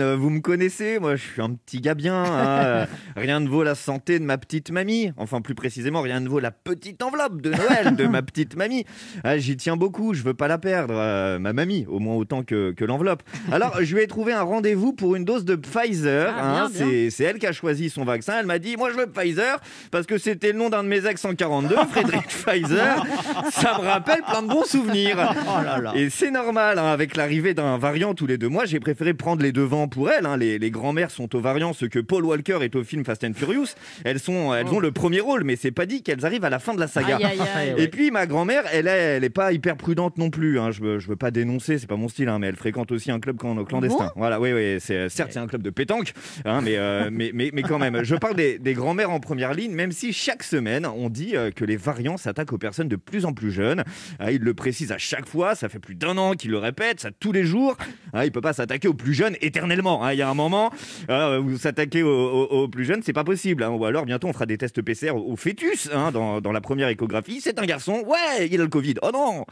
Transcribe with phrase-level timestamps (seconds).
[0.00, 2.22] Euh, Vous me connaissez, moi je suis un petit gars bien.
[2.24, 5.12] hein, Rien ne vaut la santé de ma petite mamie.
[5.16, 8.84] Enfin, plus précisément, rien ne vaut la petite enveloppe de Noël de ma petite mamie.
[9.22, 12.42] Ah, J'y tiens beaucoup, je veux pas la perdre, euh, ma mamie, au moins autant
[12.42, 13.22] que, que l'enveloppe.
[13.52, 16.34] Alors, je lui ai trouvé un rendez-vous pour une dose de Pfizer.
[16.36, 16.70] Ah, hein.
[16.72, 18.34] C'est c'est elle qui a choisi son vaccin.
[18.40, 21.06] Elle m'a dit, moi je veux Pfizer parce que c'était le nom d'un de mes
[21.06, 23.04] ex 142, Frédéric Pfizer.
[23.52, 25.34] Ça me rappelle plein de bons souvenirs.
[25.46, 25.92] Oh là là.
[25.94, 29.42] Et c'est normal, hein, avec l'arrivée d'un variant tous les deux mois, j'ai préféré prendre
[29.42, 30.26] les devants pour elle.
[30.26, 30.36] hein.
[30.36, 33.32] Les, les grands-mères sont au variant ce que Paul Walker est au film Fast and
[33.34, 33.68] Furious.
[34.04, 36.58] Elles, sont, elles ont le premier rôle, mais c'est pas dit qu'elles arrivent à la
[36.58, 37.16] fin de la saga.
[37.16, 37.74] Aïe, aïe, aïe.
[37.78, 40.58] Et puis ma grand-mère, elle est, elle est pas hyper prudente non plus.
[40.58, 40.70] hein.
[40.70, 43.10] Je, veux, je veux pas dénoncer, c'est pas mon style, hein, mais elle fréquente aussi
[43.10, 44.12] un club clan- clandestin.
[44.16, 44.76] voilà, oui, oui.
[44.80, 46.12] C'est certes c'est un club de pétanque,
[46.44, 48.02] hein, mais, euh, mais, mais mais quand même.
[48.04, 51.50] Je parle des, des grands-mères en première ligne, même si chaque semaine on dit euh,
[51.50, 53.84] que les variants s'attaquent aux personnes de plus en plus jeunes.
[54.18, 55.54] Ah, il le précise à chaque fois.
[55.54, 57.76] Ça fait plus d'un an qu'il le répète, ça tous les jours.
[58.12, 59.73] Ah, il peut pas s'attaquer aux plus jeunes éternellement.
[59.82, 60.12] Hein.
[60.12, 60.70] Il y a un moment
[61.10, 63.62] euh, où s'attaquer aux, aux- aux plus jeunes, c'est pas possible.
[63.62, 63.70] hein.
[63.70, 66.60] Ou alors bientôt on fera des tests PCR au au fœtus hein, dans, dans la
[66.60, 67.40] première échographie.
[67.40, 68.04] C'est un garçon.
[68.06, 68.94] Ouais, il a le Covid.
[69.02, 69.44] Oh non.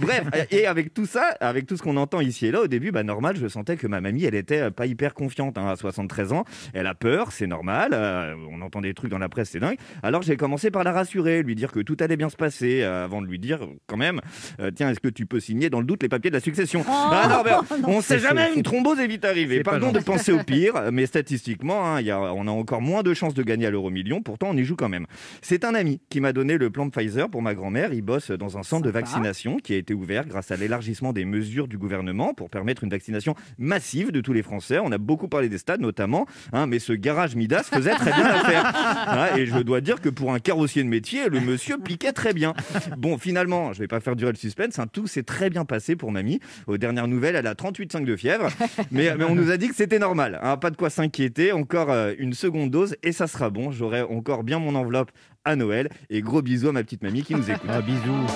[0.00, 2.90] Bref, et avec tout ça, avec tout ce qu'on entend ici et là, au début,
[2.90, 5.76] bah normal, je sentais que ma mamie, elle était euh, pas hyper confiante hein, à
[5.76, 6.44] 73 ans.
[6.74, 7.90] Elle a peur, c'est normal.
[7.92, 9.76] euh, on entend des trucs dans la presse, c'est dingue.
[10.02, 13.04] Alors j'ai commencé par la rassurer, lui dire que tout allait bien se passer, euh,
[13.04, 14.20] avant de lui dire quand même,
[14.60, 16.84] euh, tiens, est-ce que tu peux signer dans le doute les papiers de la succession?
[16.88, 19.62] Ah non, mais on sait jamais, une thrombose est vite arrivée.
[19.70, 23.02] Pardon de penser au pire, mais statistiquement, hein, il y a, on a encore moins
[23.02, 24.22] de chances de gagner à l'euro million.
[24.22, 25.06] Pourtant, on y joue quand même.
[25.42, 27.92] C'est un ami qui m'a donné le plan de Pfizer pour ma grand-mère.
[27.92, 31.24] Il bosse dans un centre de vaccination qui a été ouvert grâce à l'élargissement des
[31.24, 34.78] mesures du gouvernement pour permettre une vaccination massive de tous les Français.
[34.82, 38.28] On a beaucoup parlé des stades notamment, hein, mais ce garage Midas faisait très bien
[38.28, 38.72] l'affaire.
[39.08, 42.32] Hein, et je dois dire que pour un carrossier de métier, le monsieur piquait très
[42.32, 42.54] bien.
[42.98, 44.78] Bon, finalement, je vais pas faire durer le suspense.
[44.78, 46.40] hein, tout s'est très bien passé pour mamie.
[46.66, 48.48] Aux dernières nouvelles, elle a 38,5 de fièvre,
[48.90, 50.40] mais, mais on nous a dit que c'était normal.
[50.42, 51.52] hein, pas de quoi s'inquiéter.
[51.52, 53.70] Encore euh, une seconde dose et ça sera bon.
[53.70, 55.12] J'aurai encore bien mon enveloppe
[55.44, 55.88] à Noël.
[56.08, 57.68] Et gros bisous à ma petite mamie qui nous écoute.
[57.68, 58.26] Ah, bisous.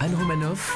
[0.00, 0.62] Anne Romanoff